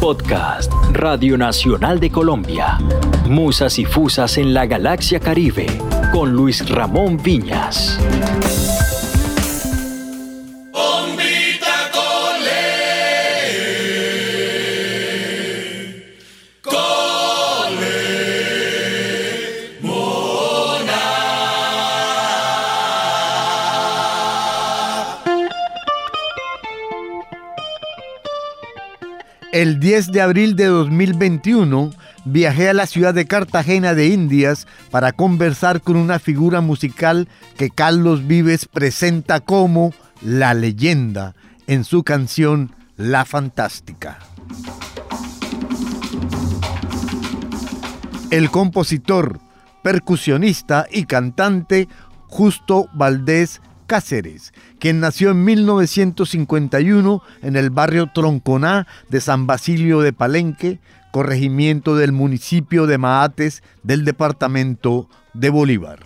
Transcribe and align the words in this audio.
Podcast 0.00 0.72
Radio 0.92 1.36
Nacional 1.36 2.00
de 2.00 2.10
Colombia. 2.10 2.78
Musas 3.28 3.78
y 3.78 3.84
Fusas 3.84 4.38
en 4.38 4.54
la 4.54 4.64
Galaxia 4.64 5.20
Caribe 5.20 5.66
con 6.10 6.32
Luis 6.32 6.66
Ramón 6.70 7.18
Viñas. 7.22 7.98
El 29.80 29.86
10 29.86 30.12
de 30.12 30.20
abril 30.20 30.56
de 30.56 30.66
2021 30.66 31.90
viajé 32.26 32.68
a 32.68 32.74
la 32.74 32.84
ciudad 32.84 33.14
de 33.14 33.24
Cartagena 33.24 33.94
de 33.94 34.08
Indias 34.08 34.66
para 34.90 35.12
conversar 35.12 35.80
con 35.80 35.96
una 35.96 36.18
figura 36.18 36.60
musical 36.60 37.28
que 37.56 37.70
Carlos 37.70 38.26
Vives 38.26 38.66
presenta 38.66 39.40
como 39.40 39.94
la 40.20 40.52
leyenda 40.52 41.34
en 41.66 41.84
su 41.84 42.02
canción 42.02 42.74
La 42.98 43.24
Fantástica. 43.24 44.18
El 48.30 48.50
compositor, 48.50 49.40
percusionista 49.82 50.88
y 50.92 51.06
cantante 51.06 51.88
Justo 52.26 52.90
Valdés 52.92 53.62
Cáceres, 53.86 54.52
quien 54.80 54.98
nació 54.98 55.30
en 55.30 55.44
1951 55.44 57.22
en 57.42 57.56
el 57.56 57.70
barrio 57.70 58.10
Tronconá 58.12 58.88
de 59.10 59.20
San 59.20 59.46
Basilio 59.46 60.00
de 60.00 60.12
Palenque, 60.12 60.80
corregimiento 61.12 61.94
del 61.94 62.12
municipio 62.12 62.86
de 62.86 62.98
Maates 62.98 63.62
del 63.82 64.04
departamento 64.04 65.08
de 65.34 65.50
Bolívar. 65.50 66.00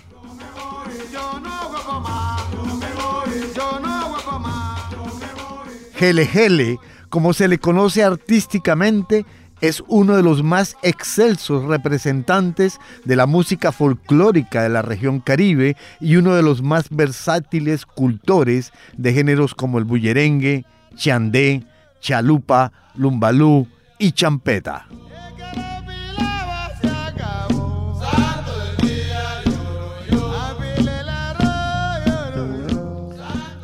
Gele 5.94 6.26
Gele, 6.26 6.78
como 7.08 7.32
se 7.32 7.46
le 7.46 7.58
conoce 7.58 8.02
artísticamente, 8.02 9.24
es 9.68 9.82
uno 9.88 10.16
de 10.16 10.22
los 10.22 10.42
más 10.42 10.76
excelsos 10.82 11.64
representantes 11.64 12.78
de 13.04 13.16
la 13.16 13.26
música 13.26 13.72
folclórica 13.72 14.62
de 14.62 14.68
la 14.68 14.82
región 14.82 15.20
caribe 15.20 15.76
y 16.00 16.16
uno 16.16 16.34
de 16.34 16.42
los 16.42 16.62
más 16.62 16.90
versátiles 16.90 17.86
cultores 17.86 18.72
de 18.96 19.14
géneros 19.14 19.54
como 19.54 19.78
el 19.78 19.84
bullerengue, 19.84 20.66
chandé, 20.96 21.64
chalupa, 22.00 22.72
lumbalú 22.94 23.66
y 23.98 24.12
champeta. 24.12 24.86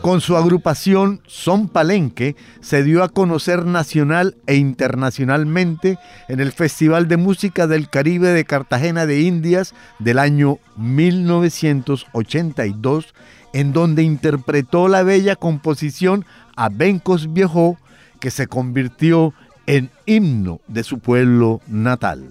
Con 0.03 0.21
su 0.23 0.37
agrupación 0.37 1.21
Son 1.27 1.69
Palenque 1.69 2.35
se 2.63 2.83
dio 2.83 3.03
a 3.03 3.11
conocer 3.11 3.67
nacional 3.67 4.39
e 4.47 4.55
internacionalmente 4.57 5.99
en 6.29 6.41
el 6.41 6.53
Festival 6.53 7.07
de 7.07 7.19
Música 7.19 7.67
del 7.67 7.91
Caribe 7.91 8.29
de 8.29 8.47
Cartagena 8.47 9.05
de 9.05 9.21
Indias 9.21 9.75
del 9.99 10.19
año 10.19 10.59
1982, 10.77 13.15
en 13.53 13.75
donde 13.75 14.03
interpretó 14.03 14.89
la 14.89 15.03
bella 15.03 15.37
composición 15.37 16.25
A 16.57 16.71
Bencos 16.71 17.35
Viejo, 17.35 17.77
que 18.21 18.31
se 18.31 18.47
convirtió 18.47 19.35
en 19.67 19.91
himno 20.07 20.63
de 20.67 20.83
su 20.83 20.99
pueblo 20.99 21.61
natal. 21.69 22.31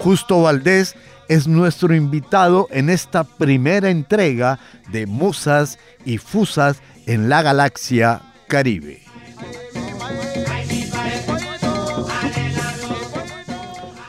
Justo 0.00 0.40
Valdés 0.40 0.96
es 1.28 1.46
nuestro 1.46 1.94
invitado 1.94 2.68
en 2.70 2.88
esta 2.88 3.22
primera 3.22 3.90
entrega 3.90 4.58
de 4.90 5.04
Musas 5.06 5.78
y 6.06 6.16
Fusas 6.16 6.78
en 7.06 7.28
la 7.28 7.42
Galaxia 7.42 8.22
Caribe. 8.48 9.02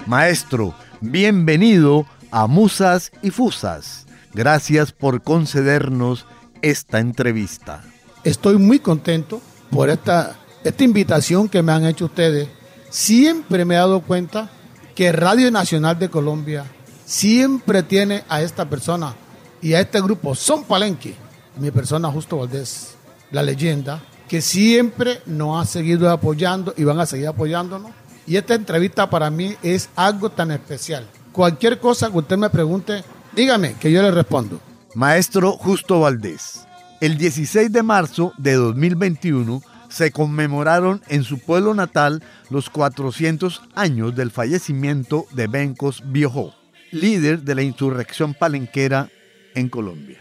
Maestro, 0.07 0.73
bienvenido 1.01 2.05
a 2.31 2.47
Musas 2.47 3.11
y 3.21 3.29
Fusas. 3.29 4.05
Gracias 4.33 4.93
por 4.93 5.21
concedernos 5.23 6.25
esta 6.61 6.99
entrevista. 6.99 7.83
Estoy 8.23 8.57
muy 8.57 8.79
contento 8.79 9.41
por 9.69 9.89
esta, 9.89 10.37
esta 10.63 10.83
invitación 10.85 11.49
que 11.49 11.61
me 11.61 11.73
han 11.73 11.85
hecho 11.85 12.05
ustedes. 12.05 12.47
Siempre 12.89 13.65
me 13.65 13.75
he 13.75 13.77
dado 13.77 13.99
cuenta 13.99 14.49
que 14.95 15.11
Radio 15.11 15.51
Nacional 15.51 15.97
de 15.97 16.09
Colombia 16.09 16.65
siempre 17.05 17.83
tiene 17.83 18.23
a 18.29 18.41
esta 18.41 18.69
persona 18.69 19.15
y 19.61 19.73
a 19.73 19.81
este 19.81 20.01
grupo, 20.01 20.35
Son 20.35 20.63
Palenque, 20.63 21.15
mi 21.57 21.71
persona 21.71 22.11
Justo 22.11 22.37
Valdés, 22.37 22.95
la 23.31 23.43
leyenda, 23.43 24.01
que 24.27 24.41
siempre 24.41 25.21
nos 25.25 25.61
ha 25.61 25.69
seguido 25.69 26.09
apoyando 26.09 26.73
y 26.77 26.83
van 26.83 26.99
a 26.99 27.05
seguir 27.05 27.27
apoyándonos. 27.27 27.91
Y 28.25 28.37
esta 28.37 28.55
entrevista 28.55 29.09
para 29.09 29.29
mí 29.29 29.55
es 29.61 29.89
algo 29.95 30.29
tan 30.29 30.51
especial. 30.51 31.05
Cualquier 31.31 31.79
cosa 31.79 32.09
que 32.09 32.17
usted 32.17 32.37
me 32.37 32.49
pregunte, 32.49 33.03
dígame 33.35 33.73
que 33.73 33.91
yo 33.91 34.01
le 34.01 34.11
respondo. 34.11 34.59
Maestro 34.95 35.53
Justo 35.53 35.99
Valdés, 35.99 36.65
el 36.99 37.17
16 37.17 37.71
de 37.71 37.83
marzo 37.83 38.33
de 38.37 38.53
2021 38.53 39.61
se 39.91 40.11
conmemoraron 40.11 41.01
en 41.09 41.23
su 41.23 41.37
pueblo 41.39 41.73
natal 41.73 42.23
los 42.49 42.69
400 42.69 43.61
años 43.75 44.15
del 44.15 44.31
fallecimiento 44.31 45.27
de 45.31 45.47
Bencos 45.47 46.01
Biojó, 46.05 46.55
líder 46.91 47.41
de 47.41 47.55
la 47.55 47.61
insurrección 47.61 48.33
palenquera 48.33 49.09
en 49.53 49.67
Colombia. 49.67 50.19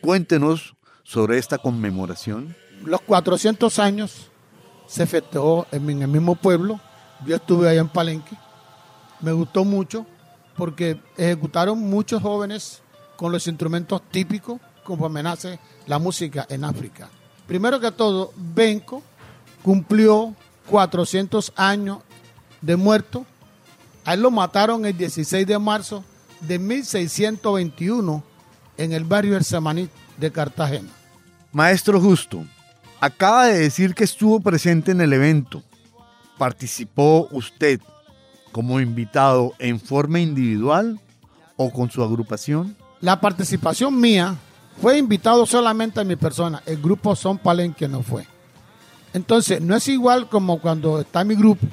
Cuéntenos 0.00 0.74
sobre 1.02 1.38
esta 1.38 1.58
conmemoración. 1.58 2.56
Los 2.82 3.02
400 3.02 3.78
años 3.78 4.30
se 4.86 5.06
festejó 5.06 5.66
en 5.70 6.02
el 6.02 6.08
mismo 6.08 6.34
pueblo. 6.34 6.80
Yo 7.26 7.36
estuve 7.36 7.68
allá 7.68 7.82
en 7.82 7.88
Palenque. 7.88 8.36
Me 9.20 9.32
gustó 9.32 9.64
mucho 9.64 10.06
porque 10.56 10.98
ejecutaron 11.16 11.78
muchos 11.78 12.22
jóvenes 12.22 12.82
con 13.16 13.32
los 13.32 13.46
instrumentos 13.46 14.00
típicos 14.10 14.60
como 14.82 15.04
amenaza 15.06 15.58
la 15.86 15.98
música 15.98 16.46
en 16.48 16.64
África. 16.64 17.10
Primero 17.46 17.80
que 17.80 17.90
todo, 17.90 18.32
Benco 18.36 19.02
cumplió 19.62 20.34
400 20.70 21.52
años 21.56 21.98
de 22.60 22.76
muerto. 22.76 23.26
A 24.04 24.14
él 24.14 24.20
lo 24.20 24.30
mataron 24.30 24.84
el 24.84 24.96
16 24.96 25.46
de 25.46 25.58
marzo 25.58 26.04
de 26.40 26.58
1621 26.58 28.22
en 28.76 28.92
el 28.92 29.04
barrio 29.04 29.36
El 29.36 29.44
Samaní 29.44 29.88
de 30.16 30.30
Cartagena. 30.30 30.88
Maestro 31.52 32.00
Justo, 32.00 32.44
acaba 33.00 33.46
de 33.46 33.58
decir 33.58 33.94
que 33.94 34.04
estuvo 34.04 34.40
presente 34.40 34.92
en 34.92 35.00
el 35.00 35.12
evento. 35.12 35.62
¿Participó 36.38 37.28
usted 37.30 37.80
como 38.52 38.80
invitado 38.80 39.52
en 39.58 39.78
forma 39.80 40.20
individual 40.20 41.00
o 41.56 41.70
con 41.70 41.90
su 41.90 42.02
agrupación? 42.02 42.76
La 43.00 43.20
participación 43.20 44.00
mía 44.00 44.36
fue 44.80 44.98
invitado 44.98 45.46
solamente 45.46 46.00
a 46.00 46.04
mi 46.04 46.16
persona. 46.16 46.62
El 46.66 46.80
grupo 46.80 47.14
Son 47.16 47.38
Palenque 47.38 47.88
no 47.88 48.02
fue. 48.02 48.26
Entonces, 49.12 49.60
no 49.60 49.76
es 49.76 49.86
igual 49.88 50.28
como 50.28 50.60
cuando 50.60 51.00
está 51.00 51.24
mi 51.24 51.36
grupo, 51.36 51.66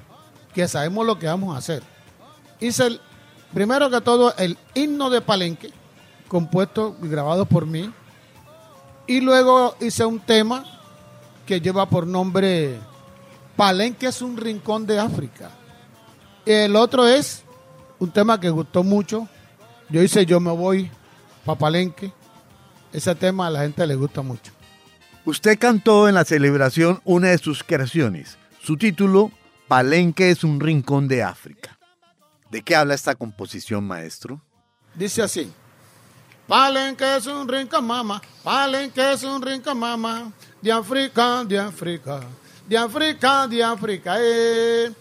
que 0.53 0.67
sabemos 0.67 1.05
lo 1.05 1.17
que 1.17 1.25
vamos 1.25 1.55
a 1.55 1.57
hacer. 1.57 1.81
Hice, 2.59 2.87
el, 2.87 3.01
primero 3.53 3.89
que 3.89 4.01
todo, 4.01 4.35
el 4.37 4.57
himno 4.75 5.09
de 5.09 5.21
Palenque, 5.21 5.71
compuesto 6.27 6.95
y 7.01 7.07
grabado 7.07 7.45
por 7.45 7.65
mí. 7.65 7.91
Y 9.07 9.21
luego 9.21 9.75
hice 9.79 10.05
un 10.05 10.19
tema 10.19 10.63
que 11.45 11.59
lleva 11.59 11.89
por 11.89 12.05
nombre 12.05 12.79
Palenque 13.55 14.07
es 14.07 14.21
un 14.21 14.37
rincón 14.37 14.85
de 14.85 14.99
África. 14.99 15.51
El 16.45 16.75
otro 16.75 17.07
es 17.07 17.43
un 17.99 18.11
tema 18.11 18.39
que 18.39 18.49
gustó 18.49 18.83
mucho. 18.83 19.27
Yo 19.89 20.01
hice 20.01 20.25
Yo 20.25 20.39
me 20.39 20.51
voy 20.51 20.89
para 21.45 21.59
Palenque 21.59 22.13
ese 22.93 23.15
tema 23.15 23.47
a 23.47 23.49
la 23.49 23.61
gente 23.61 23.85
le 23.87 23.95
gusta 23.95 24.21
mucho. 24.21 24.51
Usted 25.25 25.57
cantó 25.59 26.07
en 26.09 26.15
la 26.15 26.25
celebración 26.25 27.01
una 27.05 27.29
de 27.29 27.37
sus 27.37 27.63
creaciones. 27.63 28.37
Su 28.61 28.77
título, 28.77 29.31
Palenque 29.67 30.31
es 30.31 30.43
un 30.43 30.59
rincón 30.59 31.07
de 31.07 31.23
África. 31.23 31.77
¿De 32.49 32.61
qué 32.63 32.75
habla 32.75 32.95
esta 32.95 33.15
composición, 33.15 33.85
maestro? 33.85 34.41
Dice 34.95 35.21
así. 35.21 35.51
Palenque 36.47 37.15
es 37.17 37.27
un 37.27 37.47
rincón, 37.47 37.85
mamá. 37.85 38.21
Palenque 38.43 39.13
es 39.13 39.23
un 39.23 39.41
rincón, 39.41 39.77
mamá. 39.77 40.31
De 40.61 40.71
África, 40.71 41.43
de 41.45 41.59
África. 41.59 42.21
De 42.67 42.77
África, 42.77 43.47
de 43.47 43.63
África. 43.63 44.15
Eh. 44.19 44.91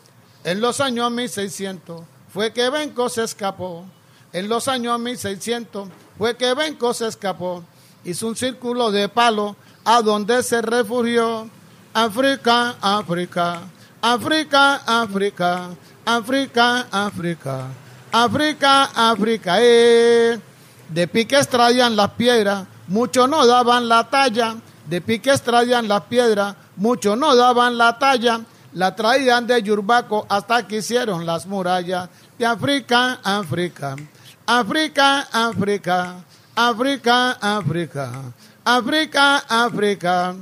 En 0.45 0.61
los 0.61 0.81
años 0.81 1.11
1600 1.11 2.03
fue 2.33 2.53
que 2.53 2.71
Benco 2.71 3.09
se 3.09 3.25
escapó. 3.25 3.85
En 4.33 4.49
los 4.49 4.69
años 4.69 5.01
1600 5.01 5.89
fue 6.17 6.37
que 6.37 6.55
Benco 6.55 6.95
se 6.95 7.09
escapó 7.09 7.65
hizo 8.05 8.27
un 8.27 8.37
círculo 8.37 8.91
de 8.91 9.09
palo 9.09 9.57
a 9.85 10.03
donde 10.03 10.43
se 10.43 10.63
refugió. 10.63 11.49
África, 11.93 12.77
África, 12.81 13.63
África, 14.01 14.83
África, 14.87 15.77
África, 16.05 16.87
África, 16.91 17.67
África, 18.13 18.91
África. 18.95 19.57
Eh. 19.61 20.41
De 20.89 21.07
piques 21.07 21.49
traían 21.49 21.95
las 21.95 22.11
piedras, 22.11 22.67
muchos 22.89 23.29
no 23.29 23.47
daban 23.47 23.89
la 23.89 24.09
talla. 24.09 24.57
De 24.87 25.01
piques 25.01 25.43
traían 25.43 25.87
las 25.87 26.03
piedras, 26.03 26.57
muchos 26.77 27.17
no 27.17 27.37
daban 27.37 27.79
la 27.79 27.99
talla. 27.99 28.41
La 28.73 28.95
traían 28.95 29.47
de 29.47 29.63
Yurbaco 29.63 30.27
hasta 30.29 30.67
que 30.67 30.79
hicieron 30.79 31.27
las 31.27 31.47
murallas. 31.47 32.09
De 32.39 32.47
África, 32.47 33.19
África, 33.23 33.97
África, 34.47 35.29
África. 35.33 36.15
África, 36.69 37.39
África, 37.41 38.11
África, 38.65 39.37
África. 39.49 40.35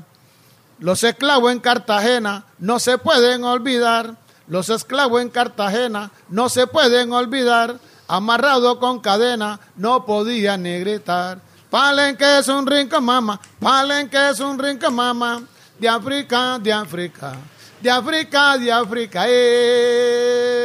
Los 0.80 1.04
esclavos 1.04 1.52
en 1.52 1.60
Cartagena 1.60 2.44
no 2.58 2.80
se 2.80 2.98
pueden 2.98 3.44
olvidar. 3.44 4.16
Los 4.48 4.68
esclavos 4.68 5.22
en 5.22 5.30
Cartagena 5.30 6.10
no 6.28 6.48
se 6.48 6.66
pueden 6.66 7.12
olvidar. 7.12 7.78
Amarrado 8.08 8.80
con 8.80 8.98
cadena 8.98 9.60
no 9.76 10.04
podían 10.04 10.64
ni 10.64 10.80
gritar. 10.80 11.38
Palen 11.70 12.16
que 12.16 12.38
es 12.38 12.48
un 12.48 12.66
rinca 12.66 13.00
mama, 13.00 13.38
palen 13.60 14.08
que 14.08 14.30
es 14.30 14.40
un 14.40 14.58
rinca 14.58 14.90
mama. 14.90 15.42
De 15.78 15.88
África, 15.88 16.58
de 16.58 16.72
África, 16.72 17.36
de 17.80 17.90
África, 17.90 18.58
de 18.58 18.72
África. 18.72 19.24
Eh. 19.28 20.57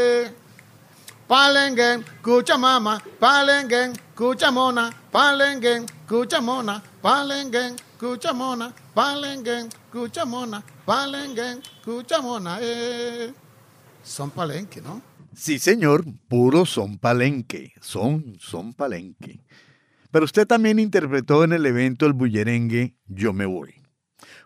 Palengen, 1.33 2.01
escucha 2.01 2.59
mama, 2.59 3.03
palengen, 3.19 3.93
escucha 3.93 4.51
mona, 4.51 4.91
palengen, 5.11 5.85
escucha 5.85 6.39
mona, 6.39 6.83
palengen, 7.01 7.73
escucha 7.73 8.33
mona, 8.35 8.71
palengen, 8.93 9.65
escucha 9.65 10.25
mona, 10.25 10.63
escucha 11.79 12.21
mona. 12.21 12.59
Eh. 12.61 13.33
Son 14.03 14.29
palenque, 14.29 14.79
¿no? 14.79 15.01
Sí, 15.35 15.57
señor, 15.57 16.05
puro 16.27 16.67
son 16.67 16.99
palenque, 16.99 17.73
son, 17.81 18.35
son 18.39 18.75
palenque. 18.75 19.39
Pero 20.11 20.25
usted 20.25 20.45
también 20.45 20.77
interpretó 20.77 21.43
en 21.43 21.53
el 21.53 21.65
evento 21.65 22.05
el 22.05 22.13
bullerengue 22.13 22.95
Yo 23.07 23.33
me 23.33 23.47
voy. 23.47 23.81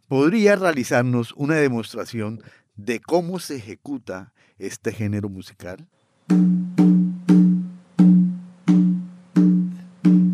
¿Podría 0.07 0.55
realizarnos 0.55 1.33
una 1.33 1.55
demostración 1.55 2.41
de 2.77 3.01
cómo 3.01 3.39
se 3.39 3.57
ejecuta 3.57 4.31
este 4.57 4.93
género 4.93 5.27
musical? 5.27 5.85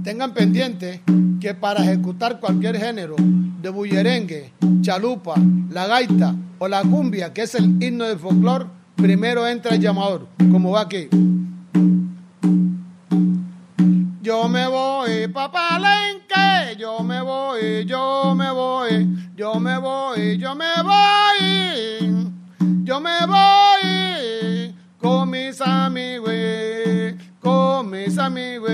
Tengan 0.04 0.34
pendiente 0.34 1.02
que 1.40 1.54
para 1.54 1.84
ejecutar 1.84 2.40
cualquier 2.40 2.78
género 2.78 3.16
de 3.18 3.70
bullerengue, 3.70 4.54
chalupa, 4.82 5.36
la 5.70 5.88
gaita 5.88 6.36
o 6.60 6.68
la 6.68 6.82
cumbia, 6.82 7.34
que 7.34 7.42
es 7.42 7.56
el 7.56 7.82
himno 7.84 8.06
del 8.06 8.20
folclore, 8.20 8.66
primero 8.96 9.48
entra 9.48 9.76
el 9.76 9.82
llamador, 9.82 10.28
como 10.52 10.72
va 10.72 10.82
aquí. 10.82 11.10
Yo 14.22 14.48
me 14.48 14.68
voy 14.68 15.28
pa' 15.28 15.52
Palenque, 15.52 16.78
yo 16.80 17.00
me 17.04 17.22
voy, 17.22 17.86
yo 17.86 18.34
me 18.36 18.52
voy, 18.52 19.32
yo 19.36 19.60
me 19.60 19.78
voy, 19.78 20.38
yo 20.38 20.56
me 20.56 20.82
voy, 20.82 22.32
yo 22.86 23.02
me 23.02 23.26
voy 23.26 23.93
amigos, 25.62 26.32
con 27.42 27.90
mis 27.90 28.18
amigos. 28.18 28.72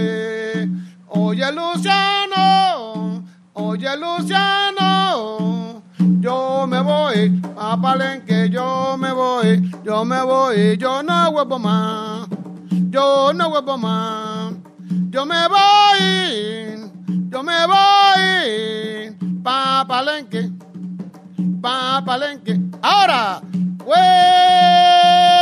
Oye 1.07 1.51
Luciano, 1.51 3.23
oye 3.53 3.89
Luciano, 3.97 5.81
yo 6.19 6.67
me 6.67 6.81
voy 6.81 7.41
a 7.57 7.77
Palenque, 7.79 8.49
yo 8.49 8.97
me 8.97 9.11
voy, 9.11 9.71
yo 9.83 10.05
me 10.05 10.21
voy, 10.21 10.77
yo 10.77 11.01
no 11.03 11.31
vuelvo 11.31 11.59
más, 11.59 12.27
yo 12.89 13.33
no 13.33 13.49
vuelvo 13.49 13.77
más. 13.77 14.53
Yo 15.11 15.25
me 15.25 15.47
voy, 15.47 16.89
yo 17.29 17.43
me 17.43 17.65
voy 17.65 19.17
pa 19.43 19.85
Palenque, 19.87 20.51
pa 21.61 22.03
Palenque. 22.05 22.59
Ahora, 22.81 23.41
¡huepa! 23.85 25.38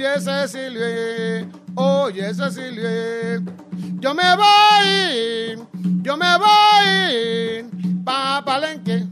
Oye 0.00 0.20
Cecilia, 0.20 1.46
oye 1.74 2.34
Cecilia. 2.34 3.42
Yo 4.00 4.14
me 4.14 4.36
voy, 4.36 5.58
yo 6.02 6.16
me 6.16 6.38
voy 6.38 7.64
pa 8.02 8.42
Palenque 8.44 9.06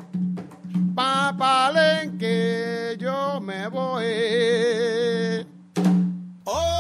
pa 0.94 1.35
Palenque 1.37 2.96
yo 2.99 3.38
me 3.40 3.69
voy. 3.69 5.46
Oh. 6.44 6.79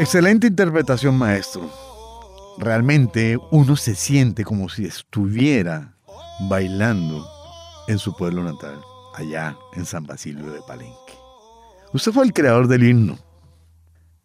Excelente 0.00 0.46
interpretación, 0.46 1.18
maestro. 1.18 1.70
Realmente 2.58 3.38
uno 3.50 3.76
se 3.76 3.94
siente 3.94 4.44
como 4.44 4.70
si 4.70 4.86
estuviera 4.86 5.94
bailando 6.48 7.26
en 7.88 7.98
su 7.98 8.14
pueblo 8.14 8.42
natal, 8.44 8.80
allá 9.18 9.56
en 9.74 9.84
San 9.86 10.04
Basilio 10.04 10.50
de 10.50 10.60
Palenque. 10.62 11.14
Usted 11.92 12.12
fue 12.12 12.24
el 12.24 12.32
creador 12.32 12.68
del 12.68 12.84
himno, 12.84 13.18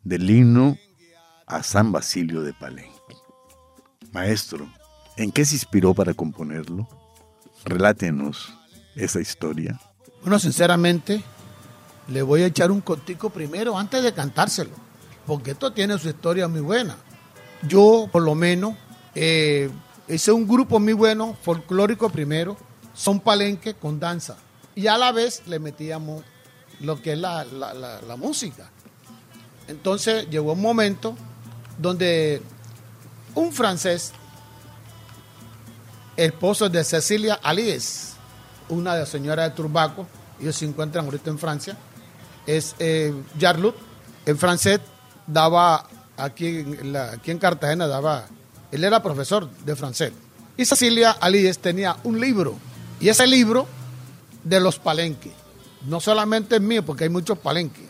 del 0.03 0.29
himno 0.29 0.77
a 1.47 1.63
San 1.63 1.91
Basilio 1.91 2.41
de 2.41 2.53
Palenque. 2.53 2.91
Maestro, 4.11 4.67
¿En 5.15 5.31
qué 5.31 5.45
se 5.45 5.55
inspiró 5.55 5.93
para 5.93 6.13
componerlo? 6.13 6.87
Relátenos 7.65 8.51
esa 8.95 9.21
historia. 9.21 9.79
Bueno, 10.21 10.39
sinceramente, 10.39 11.23
le 12.07 12.21
voy 12.23 12.41
a 12.41 12.47
echar 12.47 12.71
un 12.71 12.81
contico 12.81 13.29
primero 13.29 13.77
antes 13.77 14.01
de 14.01 14.13
cantárselo, 14.13 14.71
porque 15.27 15.51
esto 15.51 15.71
tiene 15.71 15.99
su 15.99 16.09
historia 16.09 16.47
muy 16.47 16.61
buena. 16.61 16.97
Yo, 17.67 18.09
por 18.11 18.23
lo 18.23 18.33
menos, 18.33 18.75
eh, 19.13 19.69
hice 20.07 20.31
un 20.31 20.47
grupo 20.47 20.79
muy 20.79 20.93
bueno, 20.93 21.37
folclórico 21.41 22.09
primero, 22.09 22.57
son 22.93 23.19
palenque 23.19 23.75
con 23.75 23.99
danza, 23.99 24.37
y 24.75 24.87
a 24.87 24.97
la 24.97 25.11
vez 25.11 25.43
le 25.47 25.59
metíamos 25.59 26.23
lo 26.79 27.01
que 27.01 27.13
es 27.13 27.19
la, 27.19 27.43
la, 27.45 28.15
música. 28.17 28.69
Entonces 29.67 30.29
llegó 30.29 30.53
un 30.53 30.61
momento 30.61 31.15
donde 31.77 32.41
un 33.35 33.51
francés 33.51 34.11
esposo 36.17 36.69
de 36.69 36.83
Cecilia 36.83 37.39
Alies, 37.41 38.13
una 38.69 38.93
de 38.93 39.01
las 39.01 39.09
señoras 39.09 39.49
de 39.49 39.55
Turbaco, 39.55 40.07
ellos 40.39 40.55
se 40.55 40.65
encuentran 40.65 41.05
ahorita 41.05 41.29
en 41.29 41.39
Francia, 41.39 41.77
es 42.45 42.75
eh, 42.79 43.13
en 44.25 44.37
francés 44.37 44.79
daba 45.25 45.87
aquí 46.17 46.59
en, 46.59 46.95
aquí 46.95 47.31
en 47.31 47.39
Cartagena, 47.39 47.87
daba, 47.87 48.25
él 48.71 48.83
era 48.83 49.01
profesor 49.01 49.49
de 49.49 49.75
francés. 49.75 50.11
Y 50.57 50.65
Cecilia 50.65 51.11
Alies 51.11 51.59
tenía 51.59 51.95
un 52.03 52.19
libro, 52.19 52.55
y 52.99 53.09
ese 53.09 53.25
libro 53.25 53.67
de 54.43 54.59
los 54.59 54.79
palenques, 54.79 55.33
no 55.85 55.99
solamente 55.99 56.55
es 56.55 56.61
mío, 56.61 56.83
porque 56.85 57.05
hay 57.05 57.09
muchos 57.09 57.37
palenques. 57.37 57.85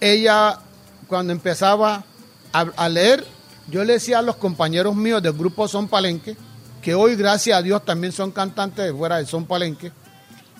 Ella, 0.00 0.58
cuando 1.06 1.32
empezaba 1.32 2.04
a, 2.52 2.60
a 2.60 2.88
leer, 2.88 3.24
yo 3.68 3.84
le 3.84 3.94
decía 3.94 4.20
a 4.20 4.22
los 4.22 4.36
compañeros 4.36 4.94
míos 4.96 5.22
del 5.22 5.32
grupo 5.32 5.68
Son 5.68 5.88
Palenque, 5.88 6.36
que 6.80 6.94
hoy, 6.94 7.16
gracias 7.16 7.58
a 7.58 7.62
Dios, 7.62 7.84
también 7.84 8.12
son 8.12 8.30
cantantes 8.30 8.84
de 8.86 8.92
fuera 8.92 9.18
de 9.18 9.26
Son 9.26 9.44
Palenque. 9.44 9.92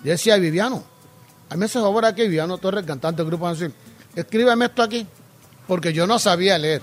Yo 0.05 0.11
decía, 0.11 0.37
Viviano, 0.37 0.85
a 1.49 1.57
mí 1.57 1.65
hace 1.65 1.81
favor 1.81 2.05
aquí, 2.05 2.23
Viviano 2.23 2.59
Torres, 2.59 2.85
cantante 2.85 3.23
del 3.23 3.31
grupo 3.31 3.49
decir, 3.49 3.73
escríbeme 4.15 4.67
esto 4.67 4.83
aquí, 4.83 5.07
porque 5.67 5.93
yo 5.93 6.07
no 6.07 6.19
sabía 6.19 6.59
leer. 6.59 6.83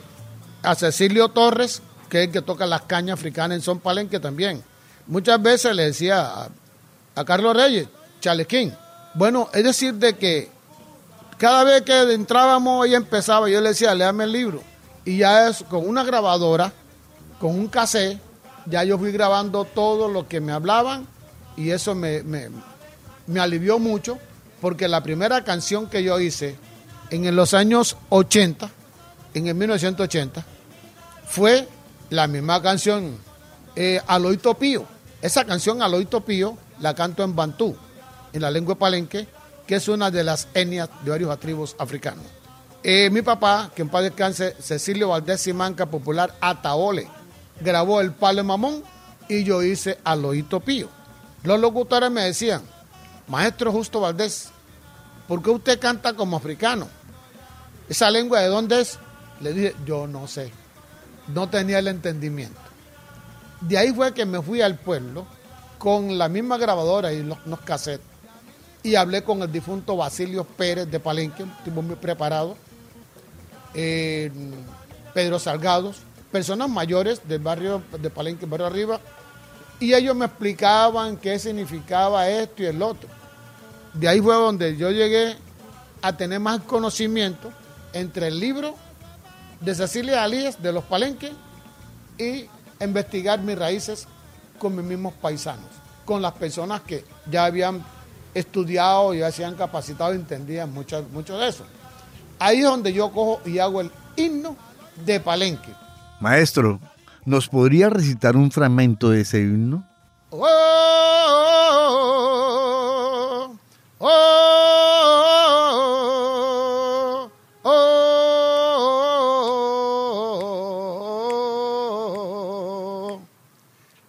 A 0.64 0.74
Cecilio 0.74 1.30
Torres, 1.30 1.82
que 2.10 2.22
es 2.22 2.28
el 2.28 2.34
que 2.34 2.42
toca 2.42 2.66
las 2.66 2.82
cañas 2.82 3.20
africanas 3.20 3.58
en 3.58 3.62
Son 3.62 3.80
Palenque 3.80 4.20
también. 4.20 4.64
Muchas 5.08 5.40
veces 5.42 5.76
le 5.76 5.84
decía, 5.84 6.50
a 7.16 7.26
Carlos 7.26 7.56
Reyes, 7.56 7.88
Chalequín. 8.26 8.74
Bueno, 9.14 9.50
es 9.54 9.64
decir, 9.64 9.94
de 9.94 10.16
que 10.16 10.50
cada 11.38 11.64
vez 11.64 11.84
que 11.84 12.12
entrábamos 12.12 12.88
y 12.88 12.96
empezaba, 12.96 13.48
yo 13.48 13.62
le 13.62 13.70
decía, 13.70 13.94
léame 13.94 14.24
el 14.24 14.32
libro. 14.32 14.64
Y 15.06 15.18
ya 15.18 15.48
es 15.48 15.64
con 15.70 15.88
una 15.88 16.04
grabadora, 16.04 16.74
con 17.40 17.52
un 17.52 17.68
cassette, 17.68 18.20
ya 18.66 18.84
yo 18.84 18.98
fui 18.98 19.12
grabando 19.12 19.64
todo 19.64 20.08
lo 20.08 20.28
que 20.28 20.42
me 20.42 20.54
hablaban 20.54 21.06
y 21.56 21.70
eso 21.70 21.94
me, 21.94 22.24
me, 22.24 22.50
me 23.28 23.40
alivió 23.40 23.78
mucho 23.78 24.18
porque 24.60 24.88
la 24.88 25.04
primera 25.04 25.44
canción 25.44 25.88
que 25.88 26.02
yo 26.02 26.20
hice 26.20 26.56
en 27.12 27.36
los 27.36 27.54
años 27.54 27.98
80, 28.10 28.72
en 29.36 29.46
el 29.46 29.54
1980, 29.54 30.44
fue 31.28 31.68
la 32.10 32.26
misma 32.26 32.60
canción, 32.60 33.20
eh, 33.76 34.02
Aloito 34.08 34.56
Pío. 34.56 34.84
Esa 35.22 35.46
canción, 35.46 35.84
Aloito 35.84 36.22
Pío, 36.22 36.58
la 36.80 36.96
canto 36.96 37.24
en 37.24 37.36
Bantú, 37.36 37.76
en 38.36 38.42
la 38.42 38.52
lengua 38.52 38.76
palenque, 38.76 39.28
que 39.66 39.76
es 39.76 39.88
una 39.88 40.12
de 40.12 40.24
las 40.24 40.48
etnias 40.54 40.90
de 41.04 41.12
varios 41.12 41.40
tribus 41.40 41.76
africanos. 41.80 42.26
Eh, 42.84 43.10
mi 43.10 43.22
papá, 43.22 43.72
que 43.74 43.82
en 43.82 43.90
paz 43.90 44.04
descanse, 44.04 44.56
Cecilio 44.60 45.10
Valdés 45.10 45.42
Simanca, 45.42 45.88
popular 45.88 46.36
Ataole, 46.42 47.08
grabó 47.62 48.02
el 48.02 48.12
Palo 48.12 48.44
Mamón 48.44 48.84
y 49.30 49.44
yo 49.44 49.64
hice 49.64 49.98
Aloito 50.04 50.60
Pío. 50.60 50.90
Los 51.44 51.60
locutores 51.60 52.12
me 52.12 52.24
decían, 52.24 52.62
maestro 53.28 53.72
Justo 53.72 54.02
Valdés, 54.02 54.50
¿por 55.28 55.42
qué 55.42 55.50
usted 55.50 55.80
canta 55.80 56.14
como 56.14 56.38
africano? 56.38 56.88
¿Esa 57.88 58.12
lengua 58.12 58.42
de 58.42 58.48
dónde 58.48 58.82
es? 58.82 59.00
Le 59.40 59.54
dije, 59.54 59.76
yo 59.86 60.08
no 60.08 60.28
sé. 60.28 60.52
No 61.34 61.50
tenía 61.50 61.80
el 61.80 61.88
entendimiento. 61.88 62.60
De 63.62 63.78
ahí 63.78 63.94
fue 63.94 64.14
que 64.14 64.26
me 64.26 64.42
fui 64.42 64.62
al 64.62 64.78
pueblo 64.78 65.26
con 65.78 66.18
la 66.18 66.30
misma 66.30 66.58
grabadora 66.58 67.14
y 67.14 67.24
los, 67.24 67.40
cassettes. 67.64 68.15
Y 68.86 68.94
hablé 68.94 69.24
con 69.24 69.42
el 69.42 69.52
difunto 69.52 69.98
Basilio 69.98 70.44
Pérez 70.44 70.88
de 70.92 71.00
Palenque, 71.00 71.42
un 71.42 71.52
tipo 71.64 71.82
muy 71.82 71.96
preparado. 71.96 72.56
Pedro 73.74 75.40
Salgados, 75.40 75.98
personas 76.32 76.70
mayores 76.70 77.28
del 77.28 77.40
barrio 77.40 77.82
de 78.00 78.12
Palenque, 78.12 78.46
barrio 78.46 78.68
arriba. 78.68 79.00
Y 79.80 79.92
ellos 79.96 80.16
me 80.16 80.26
explicaban 80.26 81.18
qué 81.18 81.40
significaba 81.40 82.30
esto 82.30 82.62
y 82.62 82.68
el 82.68 82.80
otro. 82.84 83.10
De 83.96 84.08
ahí 84.08 84.22
fue 84.22 84.36
donde 84.36 84.78
yo 84.78 84.92
llegué 84.92 85.36
a 86.04 86.16
tener 86.16 86.40
más 86.40 86.60
conocimiento 86.60 87.52
entre 87.92 88.28
el 88.28 88.40
libro 88.40 88.76
de 89.62 89.74
Cecilia 89.74 90.24
Alíes 90.24 90.62
de 90.62 90.72
los 90.72 90.84
Palenques 90.84 91.32
y 92.20 92.46
investigar 92.80 93.40
mis 93.42 93.58
raíces 93.58 94.08
con 94.60 94.76
mis 94.76 94.86
mismos 94.86 95.16
paisanos, 95.20 95.72
con 96.06 96.22
las 96.22 96.34
personas 96.34 96.82
que 96.82 97.04
ya 97.32 97.46
habían 97.46 97.84
estudiado, 98.36 99.16
ya 99.16 99.32
se 99.32 99.44
han 99.44 99.56
capacitado 99.56 100.14
entendían 100.14 100.72
mucho, 100.72 101.04
mucho 101.12 101.36
de 101.38 101.48
eso. 101.48 101.66
Ahí 102.38 102.60
es 102.60 102.66
donde 102.66 102.94
yo 102.94 103.10
cojo 103.12 103.42
y 103.46 103.58
hago 103.60 103.82
el 103.82 103.90
himno 104.18 104.56
de 105.06 105.20
Palenque. 105.20 105.74
Maestro, 106.20 106.80
¿nos 107.26 107.48
podría 107.48 107.90
recitar 107.90 108.36
un 108.36 108.52
fragmento 108.52 109.10
de 109.10 109.22
ese 109.22 109.40
himno? 109.40 109.88
Oh, 110.30 110.42
oh, 114.00 114.50
oh, 117.64 118.12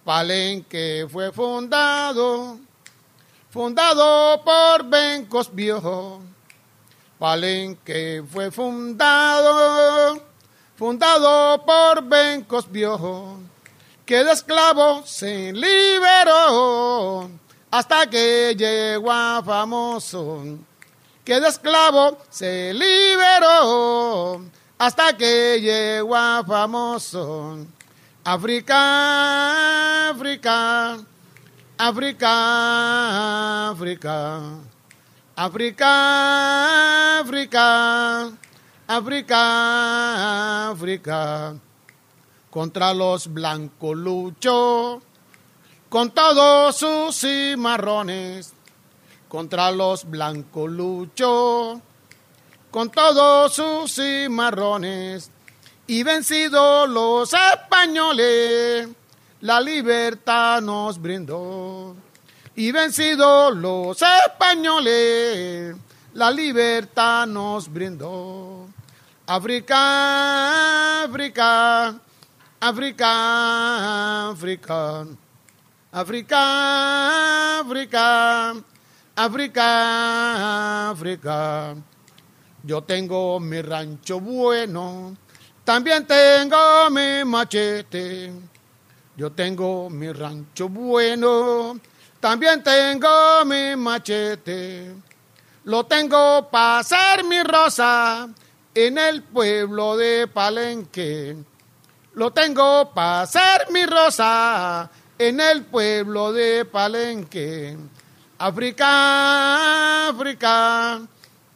Palenque 0.03 1.07
fue 1.09 1.31
fundado, 1.31 2.59
fundado 3.57 4.39
por 4.43 4.83
Bencos 4.83 5.49
Viejo. 5.51 6.21
Palenque 7.17 8.23
fue 8.31 8.51
fundado, 8.51 10.21
fundado 10.75 11.65
por 11.65 12.03
Bencos 12.03 12.71
Viejo, 12.71 13.39
que 14.05 14.23
de 14.23 14.31
esclavo 14.31 15.01
se 15.07 15.51
liberó 15.53 17.31
hasta 17.71 18.07
que 18.07 18.53
llegó 18.55 19.11
a 19.11 19.41
famoso, 19.43 20.59
que 21.25 21.39
de 21.39 21.47
esclavo 21.47 22.19
se 22.29 22.71
liberó 22.75 24.39
hasta 24.77 25.17
que 25.17 25.59
llegó 25.59 26.15
a 26.15 26.43
famoso. 26.45 27.65
África, 28.23 30.09
África, 30.11 30.99
África, 31.79 33.69
África, 33.69 34.41
África, 35.35 37.19
África, 37.19 38.31
África, 38.87 40.69
África, 40.71 41.55
contra 42.49 42.95
los 42.95 43.31
blancos 43.31 43.95
luchó, 43.95 45.03
con 45.87 46.09
todos 46.09 46.77
sus 46.77 47.15
cimarrones, 47.15 48.53
contra 49.29 49.69
los 49.69 50.09
blancos 50.09 50.71
luchó, 50.71 51.79
con 52.71 52.89
todos 52.89 53.53
sus 53.53 53.93
cimarrones. 53.93 55.29
Y 55.85 56.01
vencidos 56.01 56.89
los 56.89 57.33
españoles, 57.33 58.89
la 59.41 59.59
libertad 59.61 60.61
nos 60.61 60.99
brindó. 61.01 61.95
Y 62.55 62.71
vencidos 62.71 63.55
los 63.55 64.01
españoles, 64.01 65.75
la 66.13 66.31
libertad 66.31 67.27
nos 67.27 67.71
brindó. 67.71 68.67
África, 69.27 71.03
África, 71.03 71.99
África, 72.59 74.29
África, 74.31 75.05
África, 75.91 77.61
África, 77.61 78.53
África, 79.15 80.89
África. 80.89 81.75
Yo 82.63 82.81
tengo 82.83 83.39
mi 83.39 83.61
rancho 83.61 84.19
bueno 84.19 85.15
también 85.67 86.07
tengo 86.07 86.89
mi 86.89 87.25
machete. 87.25 88.31
Yo 89.17 89.31
tengo 89.31 89.89
mi 89.89 90.11
rancho 90.11 90.69
bueno. 90.69 91.79
También 92.19 92.61
tengo 92.63 93.43
mi 93.45 93.75
machete. 93.75 94.93
Lo 95.63 95.85
tengo 95.87 96.47
para 96.49 96.79
hacer 96.79 97.23
mi 97.25 97.41
rosa 97.41 98.29
en 98.75 98.97
el 98.99 99.23
pueblo 99.23 99.97
de 99.97 100.27
Palenque. 100.27 101.35
Lo 102.13 102.31
tengo 102.31 102.93
para 102.93 103.21
hacer 103.21 103.71
mi 103.71 103.85
rosa 103.87 104.89
en 105.17 105.39
el 105.39 105.65
pueblo 105.65 106.31
de 106.31 106.63
Palenque. 106.65 107.75
África, 108.37 110.09
África, 110.09 111.01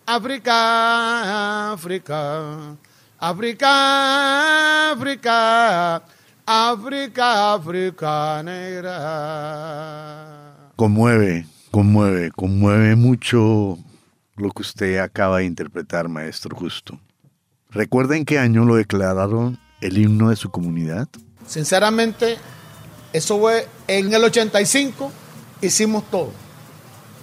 África, 0.07 1.71
África. 1.73 2.75
África, 3.23 4.91
África, 4.93 6.01
África, 6.53 7.53
África 7.53 8.43
negra. 8.43 8.91
Conmueve, 10.75 11.47
conmueve, 11.71 12.29
conmueve 12.31 12.97
mucho 12.97 13.77
lo 14.35 14.51
que 14.51 14.61
usted 14.61 14.97
acaba 14.97 15.37
de 15.37 15.45
interpretar, 15.45 16.09
maestro 16.09 16.53
Justo. 16.57 16.99
¿Recuerda 17.69 18.17
en 18.17 18.25
qué 18.25 18.37
año 18.37 18.65
lo 18.65 18.75
declararon 18.75 19.57
el 19.79 19.97
himno 19.97 20.29
de 20.29 20.35
su 20.35 20.51
comunidad? 20.51 21.07
Sinceramente, 21.47 22.37
eso 23.13 23.39
fue 23.39 23.65
en 23.87 24.13
el 24.13 24.21
85, 24.21 25.09
hicimos 25.61 26.03
todo, 26.11 26.33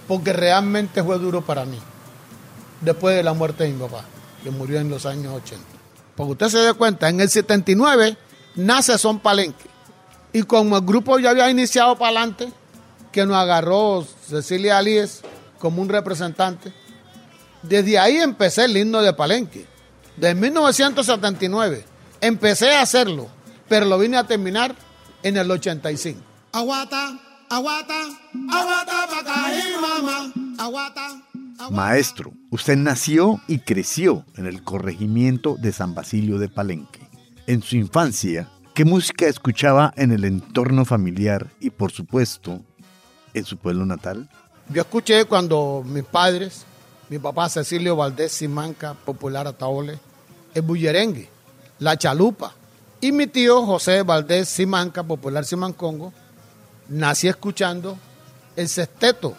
porque 0.07 0.33
realmente 0.33 1.03
fue 1.03 1.19
duro 1.19 1.45
para 1.45 1.65
mí, 1.65 1.77
después 2.81 3.15
de 3.15 3.21
la 3.21 3.33
muerte 3.33 3.65
de 3.65 3.73
mi 3.73 3.79
papá, 3.79 4.05
que 4.43 4.49
murió 4.49 4.79
en 4.79 4.89
los 4.89 5.05
años 5.05 5.35
80. 5.35 5.63
Porque 6.15 6.31
usted 6.31 6.47
se 6.47 6.57
dé 6.57 6.73
cuenta, 6.73 7.09
en 7.09 7.21
el 7.21 7.29
79 7.29 8.17
nace 8.55 8.97
Son 8.97 9.19
Palenque. 9.19 9.69
Y 10.33 10.43
como 10.43 10.77
el 10.77 10.85
grupo 10.85 11.19
ya 11.19 11.31
había 11.31 11.49
iniciado 11.49 11.97
para 11.97 12.09
adelante, 12.11 12.51
que 13.11 13.25
nos 13.25 13.35
agarró 13.35 14.05
Cecilia 14.27 14.77
Alíes 14.77 15.21
como 15.57 15.81
un 15.81 15.89
representante, 15.89 16.71
desde 17.63 17.99
ahí 17.99 18.17
empecé 18.17 18.65
el 18.65 18.77
himno 18.77 19.01
de 19.01 19.13
Palenque. 19.13 19.65
Desde 20.15 20.35
1979 20.35 21.85
empecé 22.21 22.75
a 22.75 22.81
hacerlo, 22.81 23.27
pero 23.67 23.85
lo 23.85 23.97
vine 23.97 24.17
a 24.17 24.25
terminar 24.25 24.75
en 25.23 25.37
el 25.37 25.49
85. 25.49 26.21
Aguata, 26.51 27.19
aguata, 27.49 28.01
aguata, 28.49 29.07
mamá, 29.81 30.33
aguata. 30.57 31.21
Maestro, 31.71 32.31
usted 32.51 32.77
nació 32.77 33.41
y 33.47 33.59
creció 33.59 34.25
en 34.37 34.45
el 34.45 34.63
corregimiento 34.63 35.55
de 35.59 35.73
San 35.73 35.93
Basilio 35.93 36.39
de 36.39 36.47
Palenque. 36.47 37.08
En 37.49 37.63
su 37.63 37.77
infancia, 37.77 38.47
¿qué 38.75 38.85
música 38.85 39.25
escuchaba 39.25 39.91
en 39.97 40.11
el 40.11 40.23
entorno 40.23 40.85
familiar 40.85 41.49
y, 41.59 41.71
por 41.71 41.91
supuesto, 41.91 42.61
en 43.33 43.43
su 43.43 43.57
pueblo 43.57 43.87
natal? 43.87 44.29
Yo 44.71 44.83
escuché 44.83 45.25
cuando 45.25 45.83
mis 45.83 46.03
padres, 46.03 46.63
mi 47.09 47.17
papá 47.17 47.49
Cecilio 47.49 47.95
Valdés 47.95 48.33
Simanca, 48.33 48.93
popular 48.93 49.47
Ataole, 49.47 49.97
el 50.53 50.61
bullerengue, 50.61 51.27
la 51.79 51.97
chalupa, 51.97 52.53
y 53.01 53.11
mi 53.11 53.25
tío 53.25 53.65
José 53.65 54.03
Valdés 54.03 54.47
Simanca, 54.47 55.01
popular 55.01 55.43
Simancongo, 55.43 56.13
nací 56.87 57.27
escuchando 57.27 57.97
el 58.55 58.69
sexteto, 58.69 59.35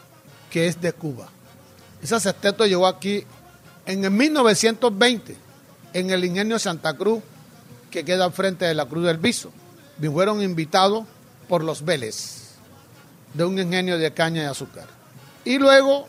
que 0.50 0.66
es 0.66 0.80
de 0.80 0.92
Cuba. 0.92 1.28
Ese 2.02 2.18
sexteto 2.18 2.66
llegó 2.66 2.88
aquí 2.88 3.24
en 3.86 4.04
el 4.04 4.10
1920, 4.10 5.36
en 5.92 6.10
el 6.10 6.24
ingenio 6.24 6.58
Santa 6.58 6.96
Cruz, 6.96 7.22
que 7.90 8.04
queda 8.04 8.30
frente 8.30 8.64
de 8.64 8.74
la 8.74 8.86
Cruz 8.86 9.04
del 9.04 9.18
Viso. 9.18 9.50
Me 9.98 10.10
fueron 10.10 10.42
invitados 10.42 11.04
por 11.48 11.62
los 11.64 11.84
Vélez, 11.84 12.52
de 13.34 13.44
un 13.44 13.58
ingenio 13.58 13.98
de 13.98 14.12
caña 14.12 14.42
y 14.42 14.46
azúcar. 14.46 14.86
Y 15.44 15.58
luego 15.58 16.06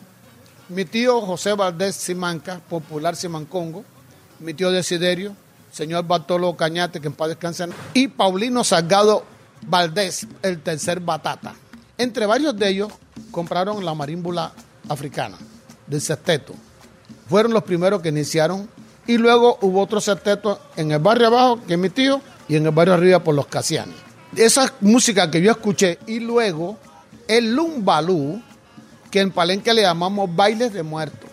mi 0.70 0.86
tío 0.86 1.22
José 1.22 1.54
Valdés 1.54 1.96
Simanca, 1.96 2.60
popular 2.60 3.16
Simancongo, 3.16 3.84
mi 4.40 4.54
tío 4.54 4.72
Desiderio, 4.72 5.36
señor 5.72 6.06
Bartolo 6.06 6.56
Cañate, 6.56 7.02
que 7.02 7.08
en 7.08 7.14
paz 7.14 7.30
descanse, 7.30 7.68
y 7.94 8.08
Paulino 8.08 8.64
Salgado 8.64 9.26
Valdés, 9.68 10.28
el 10.42 10.62
tercer 10.62 11.00
batata. 11.00 11.54
Entre 11.98 12.26
varios 12.26 12.56
de 12.56 12.70
ellos 12.70 12.92
compraron 13.32 13.84
la 13.84 13.94
marímbula 13.94 14.54
africana 14.88 15.38
del 15.88 16.02
sexteto. 16.02 16.54
Fueron 17.28 17.54
los 17.54 17.64
primeros 17.64 18.02
que 18.02 18.10
iniciaron 18.10 18.70
y 19.08 19.18
luego 19.18 19.58
hubo 19.62 19.82
otro 19.82 20.00
sexteto 20.00 20.60
en 20.76 20.92
el 20.92 21.00
barrio 21.00 21.28
abajo, 21.28 21.60
que 21.68 21.74
es 21.74 21.80
mi 21.80 21.90
tío, 21.90 22.22
y 22.48 22.56
en 22.56 22.66
el 22.66 22.72
barrio 22.72 22.94
arriba 22.94 23.20
por 23.20 23.36
los 23.36 23.48
Casiani. 23.48 23.94
Esa 24.36 24.74
música 24.82 25.30
que 25.30 25.42
yo 25.42 25.52
escuché 25.52 26.00
y 26.08 26.20
luego 26.20 26.78
el 27.28 27.54
lumbalú, 27.54 28.42
que 29.10 29.20
en 29.20 29.32
Palenque 29.32 29.74
le 29.74 29.82
llamamos 29.82 30.34
bailes 30.34 30.74
de 30.74 30.84
muertos. 30.84 31.30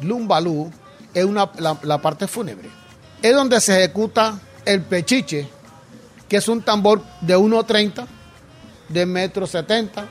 Lumbalú 0.00 0.70
es 1.12 1.24
una, 1.24 1.50
la, 1.58 1.98
parte 1.98 2.26
fúnebre. 2.26 2.68
Es 3.22 3.34
donde 3.34 3.60
se 3.60 3.78
ejecuta 3.78 4.38
el 4.64 4.82
pechiche, 4.82 5.48
que 6.28 6.36
es 6.36 6.48
un 6.48 6.62
tambor 6.62 7.02
de 7.20 7.36
1,30, 7.36 8.06
de 8.88 9.06
metro 9.06 9.46
70, 9.46 10.06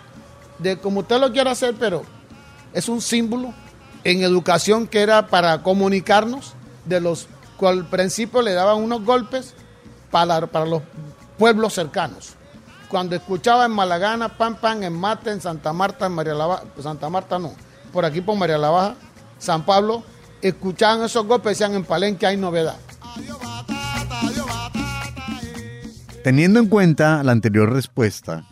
de 0.59 0.77
como 0.77 1.01
usted 1.01 1.19
lo 1.19 1.31
quiera 1.31 1.51
hacer, 1.51 1.75
pero 1.79 2.03
es 2.73 2.89
un 2.89 3.01
símbolo 3.01 3.53
en 4.03 4.23
educación 4.23 4.87
que 4.87 5.01
era 5.01 5.27
para 5.27 5.61
comunicarnos, 5.63 6.53
de 6.85 6.99
los 6.99 7.27
cual 7.57 7.79
al 7.79 7.85
principio 7.89 8.41
le 8.41 8.53
daban 8.53 8.77
unos 8.77 9.03
golpes 9.03 9.53
para, 10.11 10.47
para 10.47 10.65
los 10.65 10.81
pueblos 11.37 11.73
cercanos 11.73 12.35
cuando 12.93 13.15
escuchaba 13.15 13.65
en 13.65 13.71
Malagana, 13.71 14.37
Pan 14.37 14.55
Pan, 14.55 14.83
en 14.83 14.93
Mate, 14.93 15.31
en 15.31 15.41
Santa 15.41 15.73
Marta, 15.73 16.05
en 16.05 16.11
María 16.11 16.35
la 16.35 16.45
Baja, 16.45 16.63
Santa 16.79 17.09
Marta 17.09 17.39
no, 17.39 17.51
por 17.91 18.05
aquí 18.05 18.21
por 18.21 18.37
María 18.37 18.59
la 18.59 18.69
Baja, 18.69 18.95
San 19.39 19.65
Pablo, 19.65 20.03
escuchaban 20.43 21.01
esos 21.01 21.25
golpes, 21.25 21.57
decían 21.57 21.73
en 21.73 21.85
Palenque 21.85 22.27
hay 22.27 22.37
novedad. 22.37 22.77
Teniendo 26.23 26.59
en 26.59 26.67
cuenta 26.67 27.23
la 27.23 27.31
anterior 27.31 27.73
respuesta, 27.73 28.45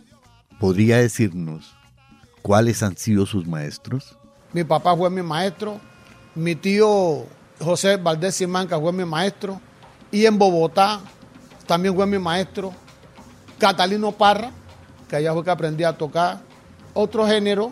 ¿podría 0.60 0.98
decirnos 0.98 1.76
cuáles 2.42 2.82
han 2.82 2.98
sido 2.98 3.28
sus 3.28 3.46
maestros? 3.46 4.18
Mi 4.54 4.64
papá 4.64 4.98
fue 4.98 5.12
mi 5.12 5.22
maestro, 5.22 5.80
mi 6.34 6.56
tío 6.56 7.28
José 7.62 7.98
Valdés 7.98 8.36
Simanca 8.36 8.80
fue 8.80 8.91
mi 8.91 9.06
maestro, 9.06 9.60
y 10.12 10.25
en 10.25 10.38
Bogotá 10.38 11.00
también 11.65 11.96
fue 11.96 12.06
mi 12.06 12.20
maestro, 12.20 12.74
Catalino 13.58 14.12
Parra, 14.12 14.51
que 15.08 15.15
allá 15.18 15.34
fue 15.34 15.44
que 15.44 15.51
aprendí 15.51 15.84
a 15.84 15.98
tocar. 15.98 16.39
Otro 16.94 17.25
género 17.27 17.72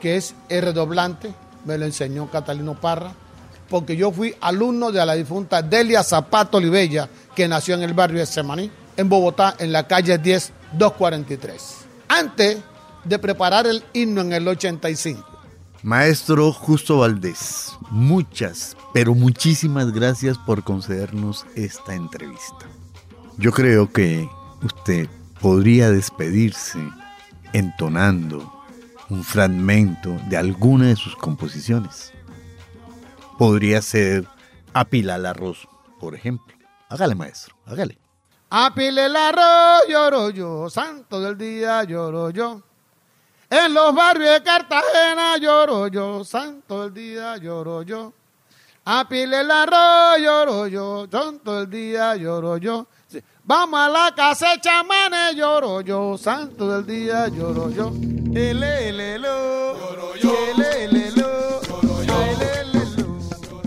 que 0.00 0.16
es 0.16 0.34
el 0.48 0.62
redoblante, 0.62 1.32
me 1.64 1.76
lo 1.76 1.84
enseñó 1.84 2.30
Catalino 2.30 2.80
Parra, 2.80 3.12
porque 3.68 3.96
yo 3.96 4.10
fui 4.10 4.34
alumno 4.40 4.90
de 4.90 5.04
la 5.04 5.14
difunta 5.14 5.60
Delia 5.62 6.02
Zapato 6.02 6.56
Olivella, 6.56 7.08
que 7.34 7.46
nació 7.46 7.74
en 7.74 7.82
el 7.82 7.94
barrio 7.94 8.20
de 8.20 8.26
Semaní, 8.26 8.70
en 8.96 9.08
Bogotá, 9.08 9.54
en 9.58 9.70
la 9.70 9.86
calle 9.86 10.18
10 10.18 10.52
243. 10.72 11.76
Antes 12.08 12.58
de 13.04 13.18
preparar 13.18 13.66
el 13.66 13.84
himno 13.92 14.22
en 14.22 14.32
el 14.32 14.48
85. 14.48 15.27
Maestro 15.82 16.52
Justo 16.52 16.98
Valdés, 16.98 17.78
muchas, 17.90 18.76
pero 18.92 19.14
muchísimas 19.14 19.92
gracias 19.92 20.36
por 20.36 20.64
concedernos 20.64 21.46
esta 21.54 21.94
entrevista. 21.94 22.66
Yo 23.36 23.52
creo 23.52 23.90
que 23.92 24.28
usted 24.62 25.08
podría 25.40 25.90
despedirse 25.90 26.80
entonando 27.52 28.52
un 29.08 29.22
fragmento 29.22 30.10
de 30.28 30.36
alguna 30.36 30.88
de 30.88 30.96
sus 30.96 31.14
composiciones. 31.14 32.12
Podría 33.38 33.80
ser 33.80 34.26
Apila 34.74 35.16
el 35.16 35.26
arroz, 35.26 35.68
por 35.98 36.14
ejemplo. 36.14 36.54
Hágale, 36.88 37.14
maestro, 37.14 37.56
hágale. 37.66 37.98
Apile 38.50 39.06
el 39.06 39.16
arroz, 39.16 39.88
lloro 39.88 40.30
yo, 40.30 40.70
santo 40.70 41.20
del 41.20 41.36
día 41.36 41.84
lloro 41.84 42.30
yo. 42.30 42.62
En 43.50 43.72
los 43.72 43.94
barrios 43.94 44.34
de 44.34 44.42
Cartagena 44.42 45.38
lloro 45.38 45.88
yo, 45.88 46.22
santo 46.22 46.82
del 46.82 46.92
día 46.92 47.36
lloro 47.38 47.82
yo. 47.82 48.12
Apile 48.84 49.40
el 49.40 49.50
arroz, 49.50 50.18
lloro 50.20 50.66
yo, 50.66 51.06
santo 51.10 51.60
del 51.60 51.70
día 51.70 52.14
lloro 52.16 52.58
yo. 52.58 52.86
Vamos 53.44 53.80
a 53.80 53.88
la 53.88 54.14
casecha, 54.14 54.82
mane, 54.82 55.34
lloro 55.34 55.80
yo, 55.80 56.18
santo 56.18 56.70
del 56.70 56.86
día, 56.86 57.28
lloro 57.28 57.70
yo. 57.70 57.90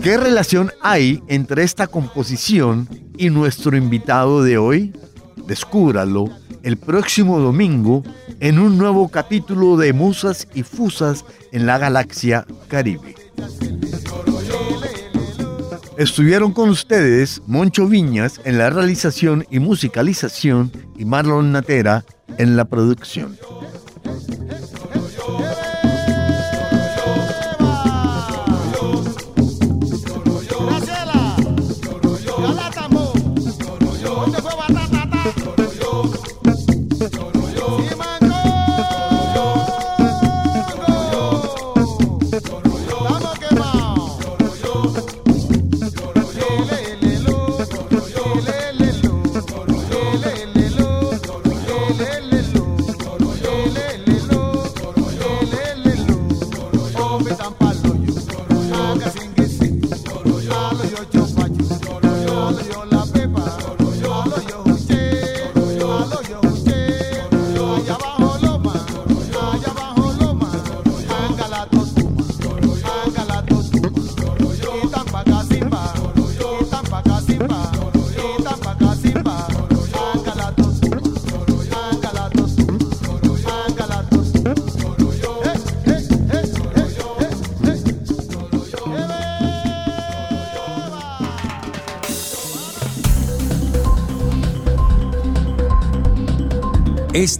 ¿Qué 0.00 0.16
relación 0.16 0.72
hay 0.80 1.20
entre 1.26 1.64
esta 1.64 1.88
composición 1.88 2.88
y 3.18 3.30
nuestro 3.30 3.76
invitado 3.76 4.44
de 4.44 4.58
hoy? 4.58 4.92
Descúbralo 5.46 6.26
el 6.62 6.76
próximo 6.76 7.38
domingo 7.38 8.02
en 8.40 8.58
un 8.58 8.78
nuevo 8.78 9.08
capítulo 9.08 9.76
de 9.76 9.92
Musas 9.92 10.48
y 10.54 10.62
Fusas 10.62 11.24
en 11.52 11.66
la 11.66 11.78
Galaxia 11.78 12.46
Caribe. 12.68 13.14
Estuvieron 15.98 16.52
con 16.52 16.70
ustedes 16.70 17.42
Moncho 17.46 17.86
Viñas 17.86 18.40
en 18.44 18.58
la 18.58 18.70
realización 18.70 19.46
y 19.50 19.58
musicalización 19.58 20.72
y 20.96 21.04
Marlon 21.04 21.52
Natera 21.52 22.04
en 22.38 22.56
la 22.56 22.64
producción. 22.64 23.38